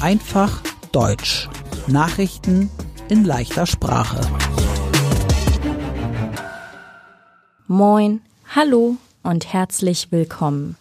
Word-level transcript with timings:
Einfach 0.00 0.62
Deutsch. 0.92 1.46
Nachrichten 1.88 2.70
in 3.10 3.24
leichter 3.24 3.66
Sprache. 3.66 4.18
Moin, 7.66 8.22
hallo 8.54 8.96
und 9.22 9.52
herzlich 9.52 10.10
willkommen. 10.10 10.78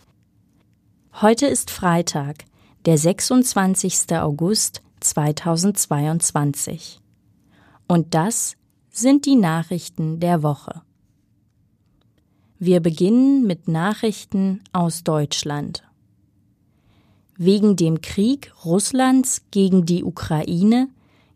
Heute 1.22 1.48
ist 1.48 1.70
Freitag, 1.70 2.46
der 2.86 2.98
26. 2.98 4.14
August 4.14 4.82
2022. 5.02 7.02
Und 7.90 8.14
das 8.14 8.56
sind 8.90 9.26
die 9.26 9.36
Nachrichten 9.36 10.22
der 10.22 10.44
Woche. 10.44 10.82
Wir 12.58 12.80
beginnen 12.80 13.46
mit 13.46 13.68
Nachrichten 13.68 14.62
aus 14.72 15.04
Deutschland. 15.04 15.87
Wegen 17.38 17.76
dem 17.76 18.02
Krieg 18.02 18.52
Russlands 18.66 19.44
gegen 19.52 19.86
die 19.86 20.04
Ukraine 20.04 20.90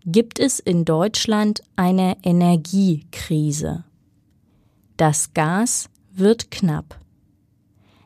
gibt 0.04 0.40
es 0.40 0.60
in 0.60 0.84
Deutschland 0.84 1.62
eine 1.76 2.18
Energiekrise. 2.24 3.84
Das 4.98 5.34
Gas 5.34 5.90
wird 6.12 6.50
knapp. 6.50 7.00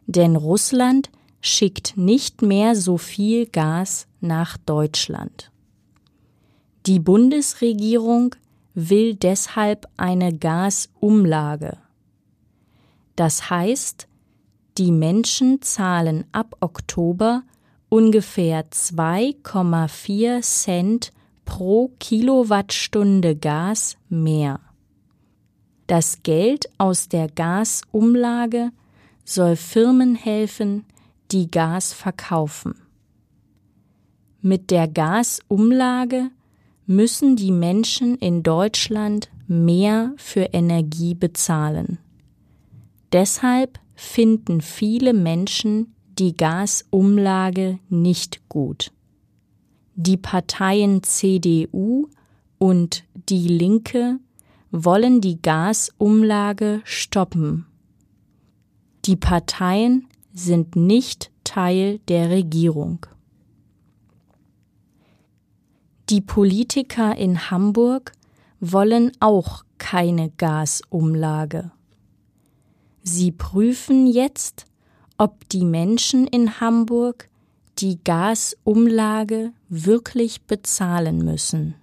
Denn 0.07 0.35
Russland 0.35 1.09
schickt 1.39 1.95
nicht 1.95 2.41
mehr 2.41 2.75
so 2.75 2.97
viel 2.97 3.45
Gas 3.45 4.07
nach 4.19 4.57
Deutschland. 4.57 5.51
Die 6.85 6.99
Bundesregierung 6.99 8.35
will 8.73 9.15
deshalb 9.15 9.87
eine 9.95 10.37
Gasumlage. 10.37 11.77
Das 13.15 13.49
heißt, 13.49 14.07
die 14.77 14.91
Menschen 14.91 15.61
zahlen 15.61 16.25
ab 16.33 16.57
Oktober 16.59 17.43
ungefähr 17.95 18.69
2,4 18.71 20.41
Cent 20.41 21.13
pro 21.45 21.93
Kilowattstunde 21.97 23.37
Gas 23.37 23.95
mehr. 24.09 24.59
Das 25.87 26.21
Geld 26.21 26.67
aus 26.77 27.07
der 27.07 27.29
Gasumlage 27.29 28.71
soll 29.23 29.55
Firmen 29.55 30.15
helfen, 30.15 30.83
die 31.31 31.49
Gas 31.49 31.93
verkaufen. 31.93 32.75
Mit 34.41 34.71
der 34.71 34.89
Gasumlage 34.89 36.31
müssen 36.85 37.37
die 37.37 37.51
Menschen 37.53 38.17
in 38.17 38.43
Deutschland 38.43 39.29
mehr 39.47 40.11
für 40.17 40.49
Energie 40.51 41.15
bezahlen. 41.15 41.99
Deshalb 43.13 43.79
finden 43.95 44.59
viele 44.59 45.13
Menschen 45.13 45.94
die 46.19 46.35
Gasumlage 46.35 47.79
nicht 47.89 48.47
gut. 48.49 48.91
Die 49.95 50.17
Parteien 50.17 51.03
CDU 51.03 52.07
und 52.57 53.03
Die 53.29 53.47
Linke 53.47 54.19
wollen 54.71 55.21
die 55.21 55.41
Gasumlage 55.41 56.81
stoppen. 56.83 57.65
Die 59.05 59.15
Parteien 59.15 60.07
sind 60.33 60.75
nicht 60.75 61.31
Teil 61.43 61.99
der 62.07 62.29
Regierung. 62.29 63.05
Die 66.09 66.21
Politiker 66.21 67.15
in 67.15 67.49
Hamburg 67.49 68.11
wollen 68.59 69.11
auch 69.19 69.63
keine 69.77 70.29
Gasumlage. 70.31 71.71
Sie 73.01 73.31
prüfen 73.31 74.07
jetzt, 74.07 74.65
ob 75.17 75.47
die 75.49 75.65
Menschen 75.65 76.27
in 76.27 76.59
Hamburg 76.59 77.29
die 77.79 77.99
Gasumlage 78.03 79.51
wirklich 79.69 80.41
bezahlen 80.43 81.19
müssen. 81.19 81.75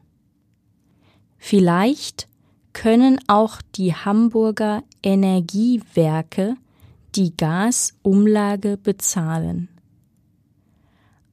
Vielleicht 1.39 2.29
können 2.73 3.19
auch 3.27 3.61
die 3.75 3.95
Hamburger 3.95 4.83
Energiewerke 5.03 6.57
die 7.15 7.37
Gasumlage 7.37 8.79
bezahlen. 8.79 9.69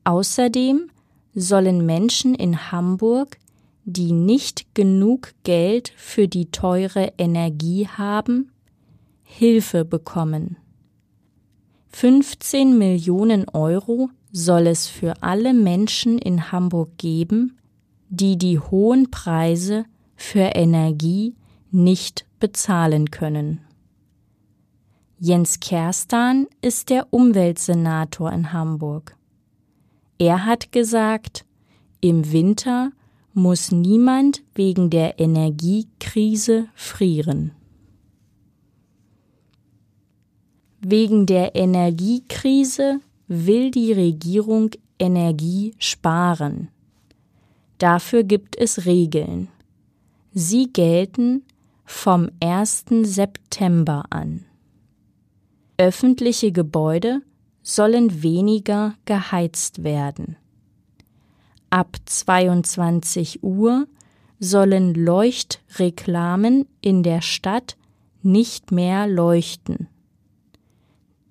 Außerdem 0.03 0.89
sollen 1.35 1.85
Menschen 1.85 2.35
in 2.35 2.71
Hamburg, 2.71 3.37
die 3.85 4.11
nicht 4.11 4.75
genug 4.75 5.33
Geld 5.43 5.93
für 5.95 6.27
die 6.27 6.51
teure 6.51 7.13
Energie 7.17 7.87
haben, 7.87 8.51
Hilfe 9.23 9.85
bekommen. 9.85 10.57
15 11.89 12.77
Millionen 12.77 13.49
Euro 13.49 14.09
soll 14.31 14.67
es 14.67 14.87
für 14.87 15.21
alle 15.21 15.53
Menschen 15.53 16.17
in 16.17 16.51
Hamburg 16.51 16.97
geben, 16.97 17.57
die 18.09 18.37
die 18.37 18.59
hohen 18.59 19.11
Preise 19.11 19.85
für 20.15 20.55
Energie 20.55 21.35
nicht 21.71 22.25
bezahlen 22.39 23.11
können. 23.11 23.61
Jens 25.19 25.59
Kerstan 25.59 26.47
ist 26.61 26.89
der 26.89 27.07
Umweltsenator 27.11 28.31
in 28.31 28.53
Hamburg. 28.53 29.15
Er 30.17 30.45
hat 30.45 30.71
gesagt, 30.71 31.45
im 31.99 32.31
Winter 32.31 32.91
muss 33.33 33.71
niemand 33.71 34.43
wegen 34.55 34.89
der 34.89 35.19
Energiekrise 35.19 36.67
frieren. 36.73 37.51
Wegen 40.81 41.25
der 41.25 41.55
Energiekrise 41.55 43.01
will 43.27 43.69
die 43.69 43.91
Regierung 43.91 44.71
Energie 44.97 45.73
sparen. 45.77 46.69
Dafür 47.79 48.23
gibt 48.23 48.57
es 48.57 48.85
Regeln. 48.85 49.49
Sie 50.33 50.71
gelten 50.71 51.43
vom 51.85 52.29
1. 52.41 52.85
September 53.03 54.03
an. 54.09 54.45
Öffentliche 55.77 56.51
Gebäude 56.51 57.21
sollen 57.61 58.23
weniger 58.23 58.95
geheizt 59.05 59.83
werden. 59.83 60.37
Ab 61.69 61.97
22 62.05 63.43
Uhr 63.43 63.87
sollen 64.39 64.93
Leuchtreklamen 64.93 66.67
in 66.81 67.03
der 67.03 67.21
Stadt 67.21 67.75
nicht 68.21 68.71
mehr 68.71 69.07
leuchten. 69.07 69.87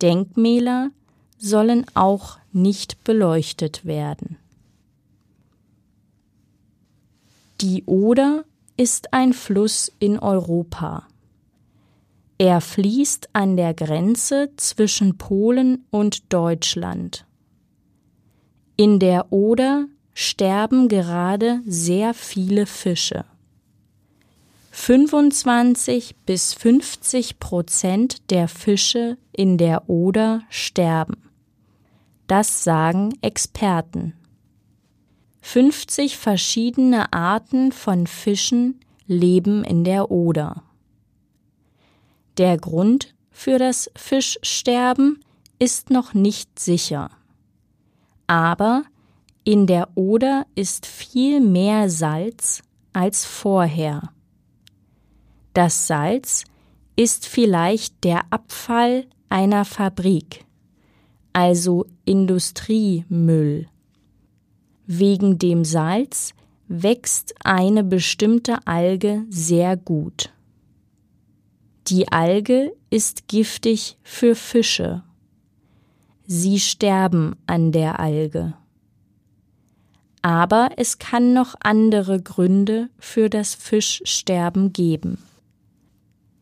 Denkmäler 0.03 0.91
sollen 1.39 1.87
auch 1.95 2.39
nicht 2.53 3.05
beleuchtet 3.05 3.85
werden. 3.85 4.37
Die 7.61 7.85
Oder 7.85 8.45
ist 8.77 9.13
ein 9.13 9.33
Fluss 9.33 9.93
in 9.99 10.19
Europa. 10.19 11.07
Er 12.39 12.61
fließt 12.61 13.31
an 13.33 13.57
der 13.57 13.75
Grenze 13.75 14.51
zwischen 14.57 15.19
Polen 15.19 15.85
und 15.91 16.33
Deutschland. 16.33 17.27
In 18.77 19.01
der 19.01 19.33
Oder 19.33 19.87
sterben 20.15 20.89
gerade 20.89 21.61
sehr 21.67 22.15
viele 22.15 22.67
Fische. 22.67 23.25
25 24.81 26.15
bis 26.25 26.55
50 26.55 27.41
Prozent 27.41 28.31
der 28.31 28.49
Fische 28.49 29.19
in 29.33 29.59
der 29.59 29.91
Oder 29.91 30.45
sterben. 30.49 31.29
Das 32.27 32.65
sagen 32.65 33.13
Experten. 33.21 34.15
50 35.43 36.17
verschiedene 36.17 37.13
Arten 37.13 37.73
von 37.73 38.07
Fischen 38.07 38.81
leben 39.07 39.63
in 39.63 39.85
der 39.85 40.11
Oder. 40.11 40.63
Der 42.39 42.57
Grund 42.57 43.15
für 43.31 43.59
das 43.59 43.91
Fischsterben 43.95 45.23
ist 45.59 45.91
noch 45.91 46.15
nicht 46.15 46.59
sicher. 46.59 47.11
Aber 48.27 48.85
in 49.45 49.67
der 49.67 49.89
Oder 49.97 50.47
ist 50.55 50.87
viel 50.87 51.41
mehr 51.41 51.91
Salz 51.91 52.63
als 52.95 53.27
vorher. 53.27 54.13
Das 55.59 55.89
Salz 55.89 56.45
ist 56.95 57.27
vielleicht 57.27 58.05
der 58.05 58.33
Abfall 58.33 59.09
einer 59.29 59.65
Fabrik, 59.65 60.45
also 61.33 61.85
Industriemüll. 62.05 63.67
Wegen 64.87 65.37
dem 65.37 65.65
Salz 65.65 66.33
wächst 66.69 67.35
eine 67.43 67.83
bestimmte 67.83 68.69
Alge 68.69 69.25
sehr 69.31 69.77
gut. 69.77 70.33
Die 71.89 72.07
Alge 72.07 72.73
ist 72.89 73.27
giftig 73.27 73.99
für 74.05 74.37
Fische. 74.37 75.03
Sie 76.25 76.61
sterben 76.61 77.35
an 77.49 77.73
der 77.73 77.99
Alge. 77.99 78.55
Aber 80.23 80.71
es 80.77 81.01
kann 81.01 81.33
noch 81.33 81.57
andere 81.59 82.23
Gründe 82.23 82.91
für 83.01 83.29
das 83.29 83.57
Fischsterben 83.57 84.73
geben. 84.73 85.19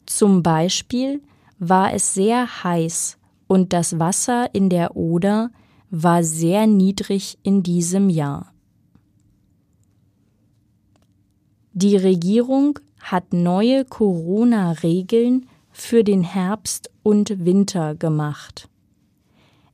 Zum 0.07 0.43
Beispiel 0.43 1.21
war 1.59 1.93
es 1.93 2.15
sehr 2.15 2.65
heiß 2.65 3.19
und 3.47 3.73
das 3.73 3.99
Wasser 3.99 4.55
in 4.55 4.71
der 4.71 4.97
Oder 4.97 5.51
war 5.91 6.23
sehr 6.23 6.67
niedrig 6.67 7.39
in 7.43 7.63
diesem 7.63 8.09
Jahr. 8.09 8.53
Die 11.73 11.97
Regierung 11.97 12.79
hat 13.01 13.33
neue 13.33 13.85
Corona-Regeln 13.85 15.49
für 15.71 16.05
den 16.05 16.23
Herbst 16.23 16.91
und 17.03 17.45
Winter 17.45 17.95
gemacht. 17.95 18.71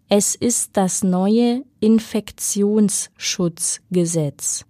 Es 0.09 0.35
ist 0.35 0.77
das 0.77 1.05
neue 1.05 1.65
Infektionsschutzgesetz. 1.81 4.65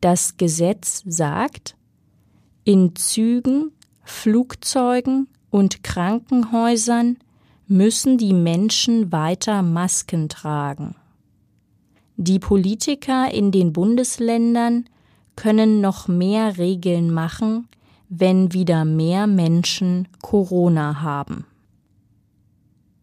Das 0.00 0.36
Gesetz 0.36 1.02
sagt, 1.06 1.76
in 2.64 2.94
Zügen, 2.94 3.72
Flugzeugen 4.10 5.28
und 5.48 5.82
Krankenhäusern 5.82 7.16
müssen 7.68 8.18
die 8.18 8.34
Menschen 8.34 9.12
weiter 9.12 9.62
Masken 9.62 10.28
tragen. 10.28 10.94
Die 12.18 12.38
Politiker 12.38 13.32
in 13.32 13.50
den 13.50 13.72
Bundesländern 13.72 14.84
können 15.36 15.80
noch 15.80 16.06
mehr 16.06 16.58
Regeln 16.58 17.10
machen, 17.10 17.66
wenn 18.10 18.52
wieder 18.52 18.84
mehr 18.84 19.26
Menschen 19.26 20.06
Corona 20.20 21.00
haben. 21.00 21.46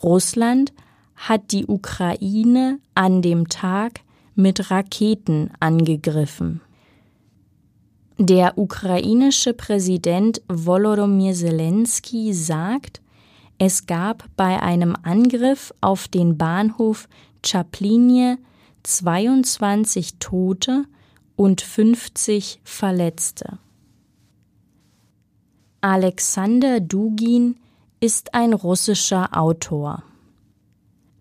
Russland 0.00 0.72
hat 1.16 1.50
die 1.50 1.66
Ukraine 1.66 2.78
an 2.94 3.20
dem 3.20 3.48
Tag 3.48 4.05
mit 4.36 4.70
Raketen 4.70 5.50
angegriffen. 5.60 6.60
Der 8.18 8.56
ukrainische 8.56 9.52
Präsident 9.52 10.40
Volodymyr 10.48 11.34
Zelensky 11.34 12.32
sagt, 12.32 13.02
es 13.58 13.86
gab 13.86 14.24
bei 14.36 14.62
einem 14.62 14.96
Angriff 15.02 15.72
auf 15.80 16.08
den 16.08 16.38
Bahnhof 16.38 17.08
Chaplinie 17.44 18.38
22 18.84 20.18
Tote 20.18 20.84
und 21.36 21.60
50 21.60 22.60
Verletzte. 22.64 23.58
Alexander 25.80 26.80
Dugin 26.80 27.56
ist 28.00 28.34
ein 28.34 28.52
russischer 28.52 29.36
Autor. 29.36 30.02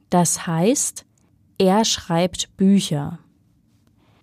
Das 0.10 0.48
heißt, 0.48 1.06
er 1.58 1.86
schreibt 1.86 2.56
Bücher. 2.58 3.20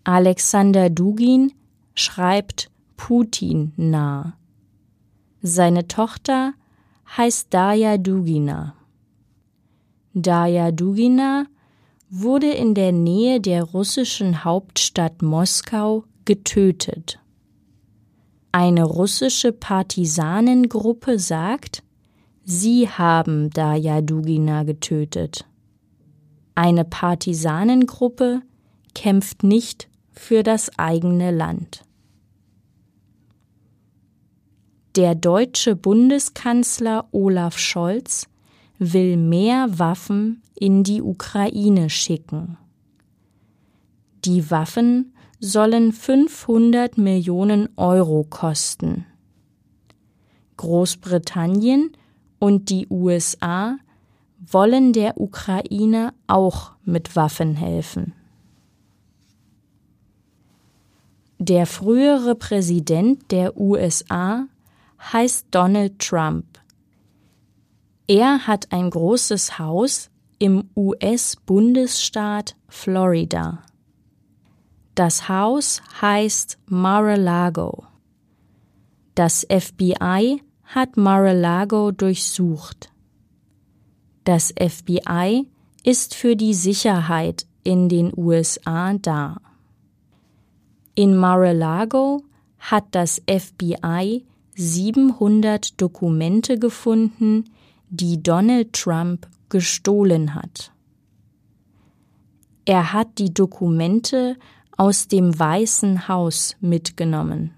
Alexander 0.05 0.91
Dugin 0.91 1.53
schreibt 1.95 2.71
Putin 2.97 3.73
nah. 3.77 4.35
Seine 5.43 5.89
Tochter 5.89 6.55
heißt 7.17 7.53
Daya 7.53 7.99
Dugina. 7.99 8.75
Daya 10.15 10.71
Dugina 10.71 11.47
wurde 12.11 12.51
in 12.51 12.75
der 12.75 12.93
Nähe 12.93 13.41
der 13.41 13.65
russischen 13.65 14.45
Hauptstadt 14.45 15.23
Moskau 15.23 16.05
getötet. 16.25 17.19
Eine 18.53 18.85
russische 18.85 19.51
Partisanengruppe 19.53 21.19
sagt, 21.19 21.83
sie 22.45 22.89
haben 22.89 23.49
Daya 23.51 24.03
Dugina 24.03 24.63
getötet. 24.65 25.47
Eine 26.55 26.85
Partisanengruppe 26.85 28.43
kämpft 28.95 29.43
nicht 29.43 29.89
für 30.13 30.43
das 30.43 30.79
eigene 30.79 31.31
Land. 31.31 31.85
Der 34.97 35.15
deutsche 35.15 35.75
Bundeskanzler 35.75 37.09
Olaf 37.13 37.57
Scholz 37.57 38.29
will 38.79 39.17
mehr 39.17 39.79
Waffen 39.79 40.43
in 40.55 40.85
die 40.85 41.01
Ukraine 41.01 41.89
schicken. 41.89 42.59
Die 44.27 44.51
Waffen 44.51 45.15
sollen 45.41 45.93
500 45.93 46.99
Millionen 46.99 47.71
Euro 47.77 48.25
kosten. 48.29 49.07
Großbritannien 50.59 51.93
und 52.39 52.69
die 52.69 52.87
USA 52.91 53.79
wollen 54.45 54.93
der 54.93 55.21
Ukraine 55.21 56.13
auch 56.27 56.73
mit 56.85 57.15
Waffen 57.15 57.55
helfen. 57.55 58.15
Der 61.39 61.67
frühere 61.67 62.35
Präsident 62.35 63.31
der 63.33 63.57
USA 63.57 64.47
heißt 65.13 65.47
Donald 65.51 65.99
Trump. 65.99 66.47
Er 68.07 68.47
hat 68.47 68.71
ein 68.73 68.91
großes 68.91 69.59
Haus 69.59 70.11
im 70.39 70.71
US-Bundesstaat 70.77 72.57
Florida. 72.69 73.63
Das 74.95 75.29
Haus 75.29 75.83
heißt 76.01 76.59
Mar-a-Lago. 76.67 77.87
Das 79.15 79.47
FBI 79.49 80.43
hat 80.65 80.97
Mar-a-Lago 80.97 81.91
durchsucht. 81.91 82.92
Das 84.25 84.55
FBI 84.59 85.47
ist 85.83 86.15
für 86.15 86.37
die 86.37 86.55
Sicherheit 86.55 87.47
in 87.65 87.89
den 87.89 88.13
USA 88.17 88.95
da. 88.95 89.41
In 90.95 91.17
Mar-a-Lago 91.17 92.23
hat 92.59 92.85
das 92.93 93.21
FBI 93.29 94.25
700 94.55 95.81
Dokumente 95.81 96.59
gefunden, 96.59 97.51
die 97.89 98.23
Donald 98.23 98.73
Trump 98.75 99.27
gestohlen 99.49 100.35
hat. 100.35 100.73
Er 102.65 102.93
hat 102.93 103.19
die 103.19 103.35
Dokumente 103.35 104.37
aus 104.77 105.09
dem 105.09 105.37
Weißen 105.37 106.07
Haus 106.07 106.57
mitgenommen. 106.61 107.53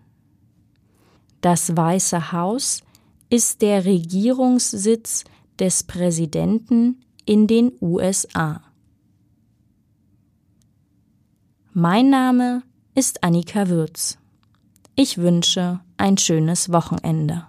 Das 1.41 1.77
Weiße 1.77 2.33
Haus 2.33 2.83
ist 3.29 3.61
der 3.61 3.85
Regierungssitz 3.85 5.25
des 5.59 5.83
Präsidenten 5.83 7.05
in 7.25 7.47
den 7.47 7.73
USA. 7.81 8.63
Mein 11.73 12.11
Name 12.11 12.63
ist 12.95 13.25
Annika 13.25 13.69
Würz. 13.69 14.19
Ich 14.95 15.19
wünsche 15.19 15.81
ein 15.97 16.19
schönes 16.19 16.71
Wochenende. 16.71 17.47